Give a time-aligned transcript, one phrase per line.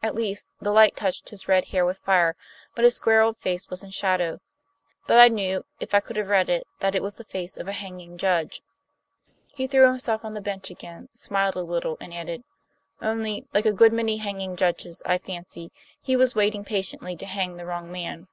[0.00, 2.36] At least, the light touched his red hair with fire,
[2.76, 4.38] but his square old face was in shadow.
[5.08, 7.66] But I knew, if I could have read it, that it was the face of
[7.66, 8.62] a hanging judge."
[9.48, 12.44] He threw himself on the bench again, smiled a little, and added:
[13.02, 17.56] "Only, like a good many hanging judges, I fancy, he was waiting patiently to hang
[17.56, 18.28] the wrong man."